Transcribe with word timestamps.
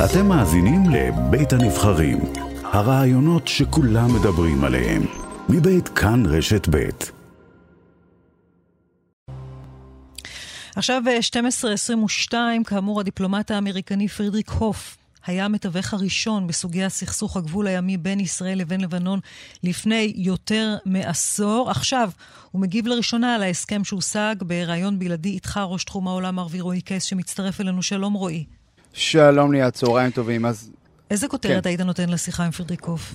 אתם 0.00 0.26
מאזינים 0.26 0.82
לבית 0.90 1.52
הנבחרים, 1.52 2.18
הרעיונות 2.64 3.48
שכולם 3.48 4.14
מדברים 4.14 4.64
עליהם, 4.64 5.02
מבית 5.48 5.88
כאן 5.88 6.26
רשת 6.26 6.68
בית. 6.68 7.12
עכשיו 10.76 11.02
12.22, 12.30 12.34
כאמור 12.66 13.00
הדיפלומט 13.00 13.50
האמריקני 13.50 14.08
פרידריק 14.08 14.50
הוף 14.50 14.96
היה 15.26 15.44
המתווך 15.44 15.94
הראשון 15.94 16.46
בסוגי 16.46 16.84
הסכסוך 16.84 17.36
הגבול 17.36 17.66
הימי 17.66 17.96
בין 17.96 18.20
ישראל 18.20 18.58
לבין 18.58 18.80
לבנון 18.80 19.20
לפני 19.62 20.12
יותר 20.16 20.76
מעשור. 20.84 21.70
עכשיו 21.70 22.10
הוא 22.50 22.62
מגיב 22.62 22.86
לראשונה 22.86 23.34
על 23.34 23.42
ההסכם 23.42 23.84
שהושג 23.84 24.34
בריאיון 24.40 24.98
בלעדי 24.98 25.28
איתך, 25.28 25.60
ראש 25.64 25.84
תחום 25.84 26.08
העולם 26.08 26.38
הערבי 26.38 26.60
רועי 26.60 26.80
קייס, 26.80 27.04
שמצטרף 27.04 27.60
אלינו. 27.60 27.82
שלום 27.82 28.12
רועי. 28.12 28.61
שלום 28.92 29.52
ליאת, 29.52 29.74
צהריים 29.74 30.10
טובים. 30.10 30.46
אז... 30.46 30.70
איזה 31.10 31.28
כותרת 31.28 31.62
כן. 31.62 31.68
היית 31.68 31.80
נותן 31.80 32.08
לשיחה 32.08 32.44
עם 32.44 32.50
פרידריקוף? 32.50 33.14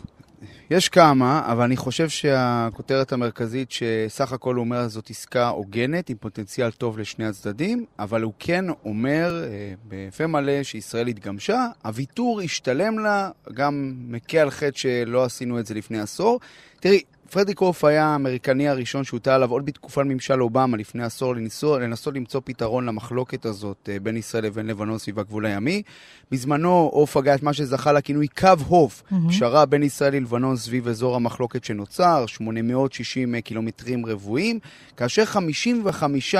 יש 0.70 0.90
כמה, 0.90 1.42
אבל 1.52 1.64
אני 1.64 1.78
חושב 1.78 2.10
שהכותרת 2.10 3.12
המרכזית 3.12 3.72
שסך 3.72 4.32
הכל 4.32 4.56
הוא 4.56 4.64
אומר 4.64 4.88
זאת 4.88 5.10
עסקה 5.10 5.48
הוגנת 5.48 6.10
עם 6.10 6.18
פוטנציאל 6.18 6.72
טוב 6.72 7.00
לשני 7.00 7.26
הצדדים, 7.26 7.86
אבל 8.00 8.22
הוא 8.22 8.34
כן 8.40 8.66
אומר 8.86 9.44
אה, 9.44 9.74
בפה 9.88 10.28
מלא 10.28 10.64
שישראל 10.64 11.08
התגמשה, 11.08 11.68
הוויתור 11.86 12.42
השתלם 12.42 13.00
לה, 13.00 13.30
גם 13.54 13.94
מכה 13.98 14.40
על 14.42 14.50
חטא 14.50 14.78
שלא 14.78 15.24
עשינו 15.24 15.60
את 15.60 15.66
זה 15.66 15.74
לפני 15.74 16.00
עשור. 16.00 16.40
תראי, 16.80 17.02
פרדיקוף 17.30 17.84
היה 17.84 18.06
האמריקני 18.06 18.68
הראשון 18.68 19.04
שהוטל 19.04 19.32
עליו 19.32 19.52
עוד 19.52 19.66
בתקופת 19.66 20.02
ממשל 20.06 20.42
אובמה 20.42 20.78
לפני 20.78 21.04
עשור 21.04 21.36
לנסות, 21.36 21.82
לנסות 21.82 22.16
למצוא 22.16 22.42
פתרון 22.44 22.86
למחלוקת 22.86 23.46
הזאת 23.46 23.90
אה, 23.92 24.00
בין 24.00 24.18
ישראל 24.18 24.44
לבין 24.44 24.68
לבנון 24.68 24.98
סביב 24.98 25.20
הגבול 25.20 25.46
הימי. 25.46 25.82
בזמנו 26.32 26.90
עוף 26.94 27.18
הגה 27.18 27.36
את 27.36 27.44
מה 27.44 27.54
שזכה 27.54 27.92
לכינוי 27.92 28.28
קו 28.28 28.50
הוף, 28.68 29.04
mm-hmm. 29.04 29.16
פשרה 29.30 29.66
בין 29.66 29.84
ישראל 29.84 30.14
ללבנון 30.14 30.58
סביב 30.58 30.88
אזור 30.88 31.16
המחלוקת 31.16 31.64
שנוצר, 31.64 32.26
860 32.28 33.42
קילומטרים 33.42 34.06
רבועים, 34.06 34.60
כאשר 34.98 35.24
55% 35.34 36.38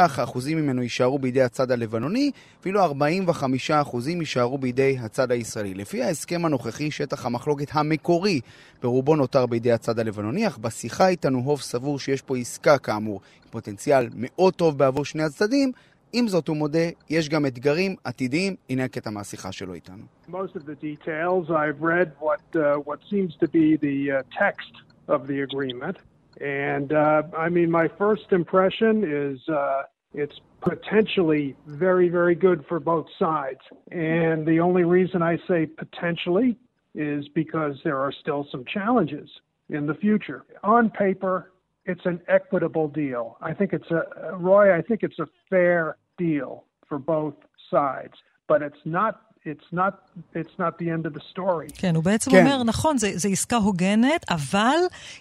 ממנו 0.48 0.84
יישארו 0.84 1.20
בידי 1.20 1.42
הצד 1.42 1.72
הלבנוני, 1.72 2.32
ואילו 2.66 2.86
45% 2.86 4.10
יישארו 4.10 4.58
בידי 4.58 4.98
הצד 5.00 5.32
הישראלי. 5.32 5.74
לפי 5.74 6.04
ההסכם 6.04 6.46
הנוכחי, 6.46 6.92
שטח 6.92 7.26
המחלוקת 7.26 7.68
המקורי 7.72 8.42
ברובו 8.82 9.16
נותר 9.16 9.46
בידי 9.46 9.72
הצד 9.72 10.00
הלבנוני, 10.00 10.27
אך 10.48 10.58
בשיחה 10.58 11.08
איתנו 11.08 11.40
הוב 11.40 11.62
סבור 11.62 12.00
שיש 12.00 12.22
פה 12.22 12.38
עסקה 12.38 12.78
כאמור, 12.78 13.22
עם 13.44 13.52
פוטנציאל 13.52 14.08
מאוד 14.16 14.54
טוב 14.54 14.78
בעבור 14.78 15.06
שני 15.06 15.24
הצדדים, 15.24 15.72
עם 16.14 16.28
זאת 16.28 16.48
הוא 16.48 16.58
מודה, 16.58 16.88
יש 17.10 17.30
גם 17.30 17.46
אתגרים 17.46 17.96
עתידיים, 18.04 18.56
הנה 18.70 18.84
הקטע 18.84 19.10
מהשיחה 19.10 19.52
שלו 19.52 19.74
איתנו. 19.74 20.04
Most 20.30 20.56
of 20.56 20.66
the 20.66 20.76
details 20.82 21.50
I've 21.50 21.82
read 21.82 22.12
what, 22.20 22.46
uh, 22.56 22.76
what 22.88 23.00
seems 23.10 23.36
to 23.42 23.48
be 23.48 23.78
the 23.78 24.12
uh, 24.12 24.24
text 24.40 24.74
of 25.08 25.28
the 25.28 25.42
agreement. 25.42 25.98
And 26.42 26.94
uh, 26.94 27.24
I 27.46 27.50
mean, 27.50 27.70
my 27.72 27.88
first 27.88 28.28
impression 28.32 28.94
is 29.04 29.38
uh, 29.50 29.84
it's 30.14 30.40
potentially 30.62 31.56
very, 31.86 32.10
very 32.10 32.36
good 32.36 32.60
for 32.70 32.80
both 32.80 33.08
sides. 33.18 33.64
And 33.92 34.46
the 34.46 34.60
only 34.60 34.84
reason 34.84 35.22
I 35.22 35.38
say 35.50 35.66
potentially 35.66 36.58
is 36.96 37.28
because 37.44 37.76
there 37.84 38.00
are 38.06 38.12
still 38.12 38.48
some 38.52 38.64
challenges 38.66 39.30
in 39.70 39.86
the 39.86 39.94
future. 39.96 40.46
On 40.64 40.90
paper, 40.90 41.52
it's 41.86 42.06
an 42.06 42.22
equitable 42.28 42.88
deal. 42.88 43.38
I 43.42 43.54
think 43.54 43.74
it's 43.74 43.90
a, 43.92 44.36
Roy, 44.36 44.78
I 44.78 44.82
think 44.82 45.04
it's 45.04 45.20
a 45.20 45.28
fair 45.50 45.98
deal 46.18 46.66
for 46.88 47.00
both 47.00 47.36
sides, 47.72 48.14
but 48.48 48.62
it's 48.62 48.78
not 48.86 49.22
it's 49.48 49.74
not, 49.74 49.94
it's 50.36 50.60
not 50.60 50.74
the 50.80 50.90
end 50.90 51.06
of 51.06 51.14
the 51.18 51.24
story. 51.34 51.74
כן, 51.74 51.96
הוא 51.96 52.04
בעצם 52.04 52.32
כן. 52.32 52.46
אומר, 52.46 52.64
נכון, 52.64 52.98
זו 52.98 53.30
עסקה 53.32 53.56
הוגנת, 53.56 54.26
אבל 54.30 54.78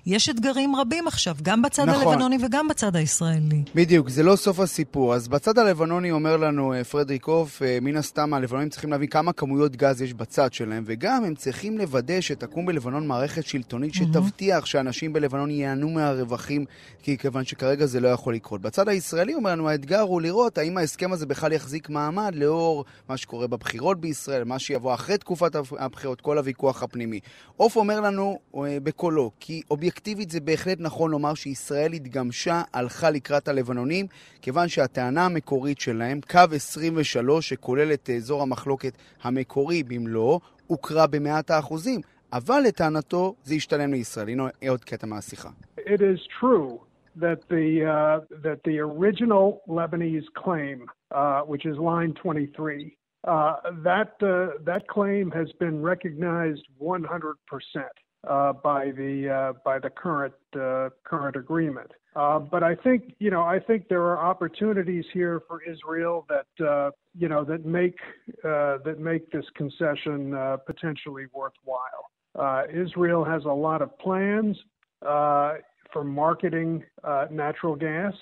יש 0.06 0.28
אתגרים 0.28 0.76
רבים 0.76 1.06
עכשיו, 1.06 1.36
גם 1.42 1.62
בצד 1.62 1.88
נכון. 1.88 2.08
הלבנוני 2.08 2.38
וגם 2.46 2.68
בצד 2.68 2.96
הישראלי. 2.96 3.62
בדיוק, 3.74 4.08
זה 4.08 4.22
לא 4.22 4.36
סוף 4.36 4.60
הסיפור. 4.60 5.14
אז 5.14 5.28
בצד 5.28 5.58
הלבנוני 5.58 6.10
אומר 6.10 6.36
לנו 6.36 6.72
אה, 6.72 6.84
פרדריקוף, 6.84 7.62
אה, 7.62 7.78
מן 7.82 7.96
הסתם 7.96 8.34
הלבנונים 8.34 8.68
צריכים 8.68 8.90
להבין 8.90 9.08
כמה 9.08 9.32
כמויות 9.32 9.76
גז 9.76 10.02
יש 10.02 10.14
בצד 10.14 10.52
שלהם, 10.52 10.84
וגם 10.86 11.24
הם 11.24 11.34
צריכים 11.34 11.78
לוודא 11.78 12.20
שתקום 12.20 12.66
בלבנון 12.66 13.06
מערכת 13.06 13.46
שלטונית 13.46 13.94
שתבטיח 13.94 14.64
mm-hmm. 14.64 14.66
שאנשים 14.66 15.12
בלבנון 15.12 15.50
ייהנו 15.50 15.88
מהרווחים, 15.88 16.64
כי 17.02 17.18
כיוון 17.18 17.44
שכרגע 17.44 17.86
זה 17.86 18.00
לא 18.00 18.08
יכול 18.08 18.34
לקרות. 18.34 18.60
בצד 18.60 18.88
הישראלי 18.88 19.34
אומר 19.34 19.50
לנו, 19.50 19.68
האתגר 19.68 20.00
הוא 20.00 20.20
לראות 20.20 20.58
האם 20.58 20.78
ההסכם 20.78 21.12
הזה 21.12 21.26
בכלל 21.26 21.52
יחזיק 21.52 21.90
מעמד 21.90 22.34
לאור 22.34 22.84
מה 23.08 23.16
שקורה 23.16 23.46
בבחירות 23.46 24.00
בישראל. 24.00 24.15
ישראל, 24.16 24.44
מה 24.44 24.58
שיבוא 24.58 24.94
אחרי 24.94 25.18
תקופת 25.18 25.54
הבחירות, 25.78 26.20
כל 26.20 26.38
הוויכוח 26.38 26.82
הפנימי. 26.82 27.20
עוף 27.56 27.76
אומר 27.76 28.00
לנו 28.00 28.38
אה, 28.56 28.78
בקולו, 28.82 29.30
כי 29.40 29.62
אובייקטיבית 29.70 30.30
זה 30.30 30.40
בהחלט 30.40 30.78
נכון 30.80 31.10
לומר 31.10 31.34
שישראל 31.34 31.92
התגמשה, 31.92 32.62
הלכה 32.72 33.10
לקראת 33.10 33.48
הלבנונים, 33.48 34.06
כיוון 34.42 34.68
שהטענה 34.68 35.26
המקורית 35.26 35.80
שלהם, 35.80 36.20
קו 36.30 36.40
23, 36.52 37.48
שכולל 37.48 37.92
את 37.92 38.10
אזור 38.16 38.42
המחלוקת 38.42 38.92
המקורי 39.22 39.82
במלואו, 39.82 40.40
הוכרה 40.66 41.06
במאת 41.06 41.50
האחוזים. 41.50 42.00
אבל 42.32 42.60
לטענתו 42.68 43.34
זה 43.42 43.54
השתלם 43.54 43.92
לישראל. 43.92 44.28
הנה 44.28 44.42
עוד 44.68 44.84
קטע 44.84 45.06
מהשיחה. 45.06 45.48
It 45.78 46.00
is 46.00 46.20
true 46.40 46.80
that 47.16 47.40
the, 47.48 47.66
uh, 47.84 48.20
that 48.46 48.58
the 48.64 48.78
original 48.80 49.62
Lebanese 49.68 50.28
claim, 50.34 50.86
uh, 51.14 51.40
which 51.42 51.64
is 51.66 51.76
line 51.78 52.12
23, 52.22 52.96
Uh, 53.24 53.56
that 53.82 54.12
uh, 54.22 54.58
that 54.64 54.86
claim 54.88 55.30
has 55.30 55.50
been 55.58 55.82
recognized 55.82 56.62
100 56.78 57.36
percent 57.46 57.92
uh, 58.26 58.52
by 58.52 58.90
the 58.90 59.30
uh, 59.30 59.52
by 59.64 59.78
the 59.78 59.90
current 59.90 60.34
uh, 60.58 60.88
current 61.04 61.36
agreement. 61.36 61.90
Uh, 62.16 62.38
but 62.38 62.62
I 62.62 62.74
think 62.74 63.14
you 63.18 63.30
know 63.30 63.42
I 63.42 63.60
think 63.60 63.88
there 63.88 64.02
are 64.02 64.18
opportunities 64.18 65.04
here 65.12 65.42
for 65.46 65.62
Israel 65.62 66.26
that 66.28 66.92
you 67.16 67.28
know 67.28 67.44
that 67.44 67.64
make 67.64 67.98
that 68.42 68.96
make 68.98 69.30
this 69.30 69.44
concession 69.54 70.36
potentially 70.66 71.26
worthwhile. 71.32 72.66
Israel 72.68 73.24
has 73.24 73.44
a 73.44 73.52
lot 73.52 73.80
of 73.80 73.96
plans 73.98 74.56
for 75.00 76.04
marketing 76.04 76.84
natural 77.30 77.76
gas 77.76 78.14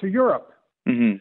to 0.00 0.08
Europe. 0.08 0.52
Mm-hmm. 0.88 1.18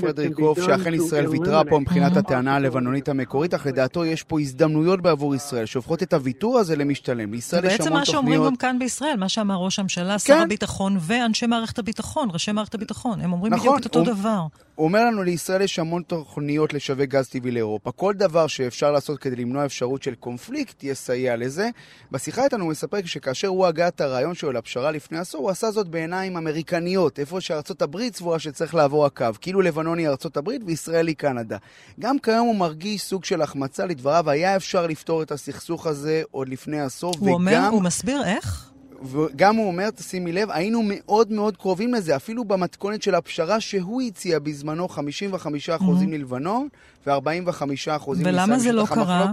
פרדריק 0.00 0.34
קוף, 0.34 0.62
שאכן 0.62 0.94
ישראל 0.94 1.28
ויתרה 1.28 1.62
פה 1.64 1.78
מבחינת 1.78 2.16
הטענה 2.16 2.56
הלבנונית 2.56 3.08
המקורית, 3.08 3.54
אך 3.54 3.66
לדעתו 3.66 4.04
יש 4.04 4.22
פה 4.22 4.40
הזדמנויות 4.40 5.00
בעבור 5.00 5.34
ישראל, 5.34 5.66
שהופכות 5.66 6.02
את 6.02 6.12
הוויתור 6.12 6.58
הזה 6.58 6.76
למשתלם. 6.76 7.32
לישראל 7.32 7.64
יש 7.64 7.72
המון 7.72 7.76
תוכניות... 7.78 7.84
זה 7.84 7.90
בעצם 7.90 8.12
מה 8.12 8.22
שאומרים 8.22 8.44
גם 8.44 8.56
כאן 8.56 8.78
בישראל, 8.78 9.16
מה 9.18 9.28
שאמר 9.28 9.56
ראש 9.56 9.78
הממשלה, 9.78 10.18
שר 10.18 10.34
כן. 10.34 10.42
הביטחון 10.42 10.96
ואנשי 11.00 11.46
מערכת 11.46 11.78
הביטחון, 11.78 12.28
ראשי 12.32 12.52
מערכת 12.52 12.74
הביטחון. 12.74 13.20
הם 13.20 13.32
אומרים 13.32 13.52
בדיוק 13.52 13.66
נכון, 13.66 13.78
את 13.80 13.84
אותו 13.84 14.02
דבר. 14.04 14.42
הוא 14.80 14.84
אומר 14.84 15.04
לנו, 15.04 15.22
לישראל 15.22 15.62
יש 15.62 15.78
המון 15.78 16.02
תוכניות 16.02 16.74
לשווק 16.74 17.00
גז 17.00 17.28
טבעי 17.28 17.50
לאירופה. 17.50 17.92
כל 17.92 18.14
דבר 18.14 18.46
שאפשר 18.46 18.92
לעשות 18.92 19.18
כדי 19.18 19.36
למנוע 19.36 19.66
אפשרות 19.66 20.02
של 20.02 20.14
קונפליקט 20.14 20.84
יסייע 20.84 21.36
לזה. 21.36 21.68
בשיחה 22.12 22.44
איתנו 22.44 22.64
הוא 22.64 22.70
מספר 22.70 22.96
שכאשר 23.04 23.48
הוא 23.48 23.66
הגה 23.66 23.88
את 23.88 24.00
הרעיון 24.00 24.34
שלו 24.34 24.52
לפשרה 24.52 24.90
לפני 24.90 25.18
עשור, 25.18 25.42
הוא 25.42 25.50
עשה 25.50 25.70
זאת 25.70 25.88
בעיניים 25.88 26.36
אמריקניות, 26.36 27.18
איפה 27.18 27.40
שארצות 27.40 27.82
הברית 27.82 28.16
סבורה 28.16 28.38
שצריך 28.38 28.74
לעבור 28.74 29.06
הקו, 29.06 29.26
כאילו 29.40 29.60
לבנון 29.60 29.98
היא 29.98 30.08
ארצות 30.08 30.36
הברית 30.36 30.62
וישראל 30.66 31.06
היא 31.06 31.16
קנדה. 31.16 31.56
גם 32.00 32.18
כיום 32.18 32.46
הוא 32.46 32.56
מרגיש 32.56 33.02
סוג 33.02 33.24
של 33.24 33.42
החמצה 33.42 33.86
לדבריו, 33.86 34.30
היה 34.30 34.56
אפשר 34.56 34.86
לפתור 34.86 35.22
את 35.22 35.32
הסכסוך 35.32 35.86
הזה 35.86 36.22
עוד 36.30 36.48
לפני 36.48 36.80
עשור, 36.80 37.14
הוא 37.18 37.28
וגם... 37.28 37.34
אומר, 37.34 37.68
הוא 37.70 37.82
מסביר 37.82 38.22
איך? 38.24 38.69
וגם 39.02 39.56
הוא 39.56 39.66
אומר, 39.66 39.90
תשימי 39.90 40.32
לב, 40.32 40.50
היינו 40.50 40.82
מאוד 40.84 41.32
מאוד 41.32 41.56
קרובים 41.56 41.94
לזה, 41.94 42.16
אפילו 42.16 42.44
במתכונת 42.44 43.02
של 43.02 43.14
הפשרה 43.14 43.60
שהוא 43.60 44.02
הציע 44.02 44.38
בזמנו, 44.38 44.86
55% 44.86 44.90
mm-hmm. 44.90 45.84
ללבנון 46.08 46.68
ו-45% 47.06 48.08
ולמה 48.08 48.58
זה 48.58 48.72
לא 48.72 48.84
קרה? 48.94 49.32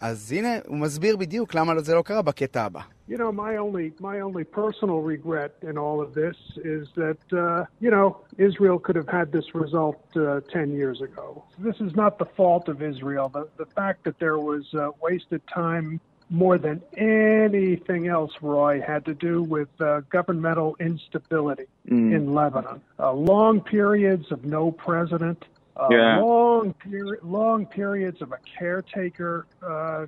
אז 0.00 0.32
הנה, 0.32 0.48
הוא 0.66 0.78
מסביר 0.78 1.16
בדיוק 1.16 1.54
למה 1.54 1.80
זה 1.80 1.94
לא 1.94 2.02
קרה 2.02 2.22
בקטע 2.22 2.64
הבא. 2.64 2.80
You 3.08 3.18
know, 3.18 3.32
my 3.32 3.56
only 3.56 3.86
my 4.00 4.20
only 4.20 4.44
personal 4.44 5.00
regret 5.14 5.52
in 5.70 5.76
all 5.76 6.00
of 6.00 6.14
this 6.14 6.36
is 6.74 6.84
that 7.02 7.22
uh, 7.32 7.64
you 7.84 7.90
know 7.90 8.06
Israel 8.38 8.78
could 8.84 8.94
have 9.02 9.10
had 9.18 9.26
this 9.36 9.48
result 9.62 10.00
uh, 10.14 10.22
ten 10.56 10.68
years 10.80 10.98
ago. 11.08 11.26
This 11.68 11.78
is 11.86 11.92
not 12.02 12.12
the 12.22 12.28
fault 12.38 12.64
of 12.72 12.76
Israel. 12.92 13.26
The 13.38 13.44
the 13.62 13.68
fact 13.80 13.98
that 14.06 14.16
there 14.24 14.38
was 14.50 14.64
uh, 14.74 14.82
wasted 15.06 15.42
time 15.62 15.88
more 16.30 16.58
than 16.58 16.80
anything 16.96 18.06
else, 18.06 18.32
Roy, 18.40 18.80
had 18.80 19.04
to 19.06 19.14
do 19.14 19.42
with 19.42 19.68
uh, 19.80 20.02
governmental 20.08 20.76
instability 20.78 21.66
mm. 21.88 22.14
in 22.14 22.32
Lebanon. 22.32 22.80
Uh, 22.98 23.12
long 23.12 23.60
periods 23.60 24.30
of 24.30 24.44
no 24.44 24.70
president, 24.70 25.44
uh, 25.76 25.88
yeah. 25.90 26.20
long, 26.20 26.72
peri- 26.74 27.18
long 27.22 27.66
periods 27.66 28.22
of 28.22 28.32
a 28.32 28.38
caretaker 28.58 29.46
uh, 29.62 30.06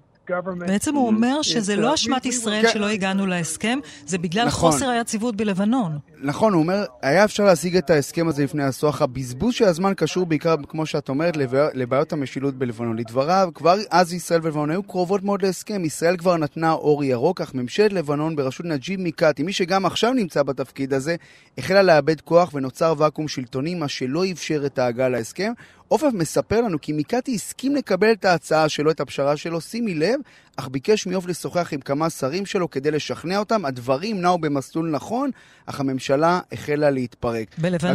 בעצם 0.59 0.95
הוא 0.95 1.07
אומר 1.07 1.43
שזה 1.43 1.77
לא 1.77 1.95
אשמת 1.95 2.27
ישראל 2.27 2.69
שלא 2.69 2.89
הגענו 2.89 3.27
להסכם, 3.27 3.79
זה 4.07 4.19
בגלל 4.19 4.51
חוסר 4.51 4.89
היציבות 4.89 5.37
בלבנון. 5.37 5.99
נכון, 6.23 6.53
הוא 6.53 6.63
אומר, 6.63 6.85
היה 7.03 7.25
אפשר 7.25 7.45
להשיג 7.45 7.77
את 7.77 7.91
ההסכם 7.91 8.29
הזה 8.29 8.45
לפני 8.45 8.65
עשור, 8.65 8.91
אך 8.91 9.03
הבזבוז 9.03 9.55
של 9.55 9.65
הזמן 9.65 9.93
קשור 9.97 10.27
בעיקר, 10.27 10.55
כמו 10.69 10.87
שאת 10.87 11.09
אומרת, 11.09 11.37
לבעיות 11.75 12.13
המשילות 12.13 12.55
בלבנון. 12.55 12.97
לדבריו, 12.97 13.51
כבר 13.55 13.77
אז 13.91 14.13
ישראל 14.13 14.41
ולבנון 14.43 14.71
היו 14.71 14.83
קרובות 14.83 15.23
מאוד 15.23 15.43
להסכם. 15.43 15.85
ישראל 15.85 16.17
כבר 16.17 16.37
נתנה 16.37 16.73
אור 16.73 17.05
ירוק, 17.05 17.41
אך 17.41 17.55
ממשלת 17.55 17.93
לבנון 17.93 18.37
בראשות 18.37 18.67
נג'יב 18.67 19.01
מיקאטי, 19.01 19.43
מי 19.43 19.53
שגם 19.53 19.87
עכשיו 19.87 20.13
נמצא 20.13 20.43
בתפקיד 20.43 20.95
הזה, 20.95 21.17
החלה 21.59 21.83
לאבד 21.83 22.21
כוח 22.21 22.55
ונוצר 22.55 22.95
ואקום 22.99 23.29
שלטוני, 23.29 23.75
מה 23.75 23.89
שלא 23.89 24.25
אפשר 24.33 24.63
את 24.67 24.79
ההגעה 24.79 25.09
להסכם. 25.09 25.53
עופר 25.93 26.09
מספר 26.13 26.61
לנו 26.61 26.81
כי 26.81 26.93
מיקאטי 26.93 27.35
הסכים 27.35 27.77
לקבל 27.77 28.13
את 28.13 28.25
ההצעה 28.25 28.69
שלו, 28.69 28.91
את 28.91 29.01
הפשרה 29.01 29.37
שלו, 29.37 29.61
שימי 29.61 29.95
לב, 29.95 30.21
אך 30.57 30.69
ביקש 30.69 31.07
מעוף 31.07 31.27
לשוחח 31.27 31.73
עם 31.73 31.81
כמה 31.81 32.11
שרים 32.11 32.47
שלו 32.47 32.71
כדי 32.71 32.91
לשכנע 32.91 33.39
אותם. 33.39 33.65
הדברים 33.65 34.21
נעו 34.21 34.39
במסלול 34.39 34.91
נכון, 34.91 35.31
אך 35.67 35.81
הממשלה 35.81 36.41
החלה 36.53 36.91
להתפרק. 36.91 37.59
בלבנון. 37.59 37.95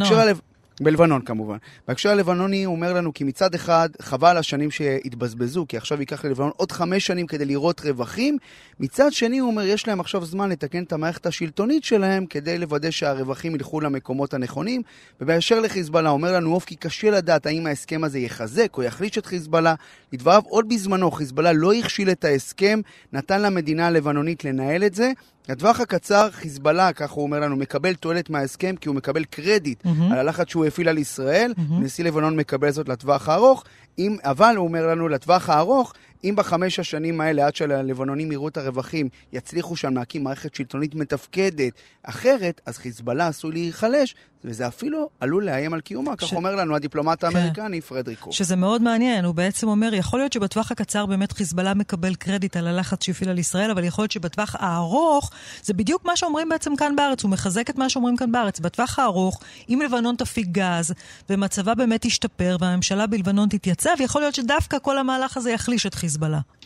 בלבנון 0.82 1.22
כמובן. 1.22 1.58
בהקשר 1.88 2.10
הלבנוני 2.10 2.64
הוא 2.64 2.76
אומר 2.76 2.94
לנו 2.94 3.14
כי 3.14 3.24
מצד 3.24 3.56
אחד 3.56 3.90
חבל 4.02 4.38
השנים 4.38 4.72
שהתבזבזו, 4.72 5.66
כי 5.70 5.78
עכשיו 5.78 6.00
ייקח 6.00 6.26
ללבנון 6.26 6.52
עוד 6.56 6.72
חמש 6.72 7.08
שנים 7.08 7.28
כדי 7.28 7.46
לראות 7.46 7.82
רווחים. 7.82 8.38
מצד 8.80 9.14
שני 9.14 9.38
הוא 9.38 9.52
אומר 9.52 9.64
יש 9.64 9.88
להם 9.88 10.00
עכשיו 10.00 10.26
זמן 10.26 10.50
לתקן 10.50 10.84
את 10.84 10.94
המערכת 10.94 11.26
השלטונית 11.26 11.84
שלהם 11.84 12.26
כדי 12.26 12.58
לוודא 12.58 12.92
שהרווחים 12.92 13.56
ילכו 13.56 13.82
למקומות 13.82 14.34
הנכונים. 14.34 14.82
ובאשר 15.22 15.60
לחיזבאללה 15.60 16.10
אומר 16.10 16.34
לנו 16.34 16.54
אוף 16.54 16.66
כי 16.66 16.76
קשה 16.76 17.12
לדעת 17.12 17.46
האם 17.46 17.68
ההסכם 17.68 18.04
הזה 18.04 18.20
יחזק 18.20 18.78
או 18.78 18.84
יחליש 18.84 19.18
את 19.18 19.26
חיזבאללה. 19.26 19.76
לדבריו 20.14 20.42
עוד 20.46 20.70
בזמנו 20.70 21.12
חיזבאללה 21.12 21.54
לא 21.54 21.74
הכשיל 21.74 22.10
את 22.10 22.26
ההסכם, 22.26 22.80
נתן 23.14 23.42
למדינה 23.42 23.88
הלבנונית 23.88 24.46
לנהל 24.46 24.84
את 24.84 24.96
זה. 24.96 25.12
לטווח 25.50 25.80
הקצר, 25.80 26.32
חיזבאללה, 26.32 26.94
כך 26.94 27.12
הוא 27.12 27.24
אומר 27.24 27.40
לנו, 27.40 27.56
מקבל 27.56 27.94
תועלת 27.94 28.30
מההסכם 28.30 28.76
כי 28.76 28.90
הוא 28.90 28.96
מקבל 28.96 29.24
קרדיט 29.24 29.86
mm-hmm. 29.86 30.12
על 30.12 30.18
הלחץ 30.18 30.50
שהוא 30.50 30.66
הפעיל 30.66 30.90
על 30.90 30.98
ישראל. 30.98 31.54
Mm-hmm. 31.56 31.74
נשיא 31.84 32.04
לבנון 32.04 32.36
מקבל 32.36 32.72
זאת 32.72 32.90
לטווח 32.90 33.30
הארוך, 33.30 33.64
אם, 34.00 34.18
אבל 34.24 34.56
הוא 34.58 34.68
אומר 34.68 34.88
לנו, 34.88 35.08
לטווח 35.08 35.50
הארוך, 35.50 35.94
אם 36.24 36.34
בחמש 36.36 36.80
השנים 36.80 37.22
האלה, 37.22 37.48
עד 37.48 37.56
שהלבנונים 37.56 38.31
יראו 38.31 38.48
את 38.48 38.58
הרווחים, 38.58 39.10
יצליחו 39.34 39.75
שם 39.75 39.98
להקים 39.98 40.24
מערכת 40.24 40.56
שלטונית 40.56 40.96
מתפקדת 40.96 41.74
אחרת, 42.04 42.62
אז 42.66 42.78
חיזבאללה 42.78 43.28
עשוי 43.28 43.52
להיחלש, 43.52 44.16
וזה 44.44 44.68
אפילו 44.68 45.10
עלול 45.19 45.46
לאיים 45.46 45.74
על 45.74 45.81
קיומה, 45.81 46.12
ש... 46.19 46.24
כך 46.24 46.34
אומר 46.34 46.56
לנו 46.56 46.75
הדיפלומט 46.75 47.22
כן. 47.22 47.28
האמריקני 47.28 47.81
כן. 47.81 47.88
פרדריקו. 47.88 48.34
שזה 48.34 48.56
מאוד 48.56 48.81
מעניין, 48.81 49.25
הוא 49.25 49.36
בעצם 49.36 49.68
אומר, 49.68 49.94
יכול 49.94 50.19
להיות 50.19 50.34
שבטווח 50.34 50.72
הקצר 50.72 51.06
באמת 51.06 51.31
חיזבאללה 51.31 51.74
מקבל 51.74 52.16
קרדיט 52.16 52.58
על 52.58 52.68
הלחץ 52.68 53.04
שהפעיל 53.04 53.30
על 53.30 53.40
ישראל, 53.40 53.72
אבל 53.72 53.84
יכול 53.84 54.04
להיות 54.04 54.12
שבטווח 54.12 54.56
הארוך, 54.60 55.31
זה 55.64 55.74
בדיוק 55.74 56.06
מה 56.06 56.18
שאומרים 56.18 56.50
בעצם 56.50 56.75
כאן 56.75 56.96
בארץ, 56.96 57.24
הוא 57.24 57.31
מחזק 57.31 57.69
את 57.69 57.78
מה 57.78 57.90
שאומרים 57.90 58.18
כאן 58.18 58.31
בארץ. 58.31 58.60
בטווח 58.60 59.00
הארוך, 59.00 59.40
אם 59.69 59.81
לבנון 59.86 60.16
תפיק 60.16 60.48
גז, 60.48 60.94
ומצבה 61.30 61.75
באמת 61.75 62.06
ישתפר, 62.06 62.58
והממשלה 62.60 63.08
בלבנון 63.08 63.50
תתייצב, 63.50 63.96
יכול 64.00 64.22
להיות 64.22 64.36
שדווקא 64.36 64.78
כל 64.81 64.98
המהלך 64.98 65.38
הזה 65.38 65.52
יחליש 65.52 65.86
את 65.86 65.94
חיזבאללה. 65.94 66.06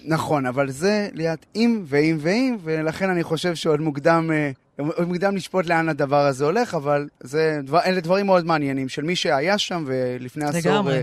נכון, 0.05 0.45
אבל 0.45 0.71
זה 0.71 1.09
ליד 1.13 1.39
אם 1.55 1.83
ואם 1.85 2.17
ואם, 2.19 2.57
ולכן 2.63 3.09
אני 3.09 3.23
חושב 3.23 3.55
שעוד 3.55 3.79
מוקדם... 3.79 4.31
אה, 4.33 4.51
עוד 4.77 5.07
מוקדם 5.07 5.35
לשפוט 5.35 5.65
לאן 5.65 5.89
הדבר 5.89 6.25
הזה 6.25 6.45
הולך, 6.45 6.73
אבל 6.73 7.07
זה, 7.19 7.59
דבר, 7.63 7.79
אלה 7.85 8.01
דברים 8.01 8.25
מאוד 8.25 8.45
מעניינים 8.45 8.89
של 8.89 9.01
מי 9.01 9.15
שהיה 9.15 9.57
שם 9.57 9.83
ולפני 9.87 10.45
עשור, 10.45 10.91
אה, 10.91 11.01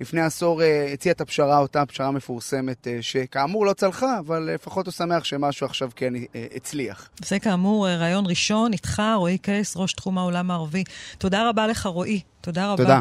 לפני 0.00 0.20
עשור 0.20 0.62
אה, 0.62 0.90
הציע 0.92 1.12
את 1.12 1.20
הפשרה, 1.20 1.58
אותה 1.58 1.86
פשרה 1.86 2.10
מפורסמת, 2.10 2.86
שכאמור 3.00 3.66
לא 3.66 3.72
צלחה, 3.72 4.18
אבל 4.18 4.50
לפחות 4.54 4.86
הוא 4.86 4.92
שמח 4.92 5.24
שמשהו 5.24 5.66
עכשיו 5.66 5.90
כן 5.96 6.12
הצליח. 6.56 7.08
זה 7.24 7.38
כאמור 7.38 7.88
רעיון 7.88 8.26
ראשון 8.26 8.72
איתך, 8.72 9.02
רועי 9.16 9.38
קייס, 9.38 9.76
ראש 9.76 9.92
תחום 9.92 10.18
העולם 10.18 10.50
הערבי. 10.50 10.84
תודה 11.18 11.48
רבה 11.48 11.66
לך, 11.66 11.86
רועי. 11.86 12.20
תודה 12.40 12.72
רבה. 12.72 12.82
תודה. 12.82 13.00